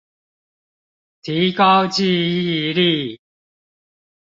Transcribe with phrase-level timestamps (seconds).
[1.21, 3.21] 提高記憶力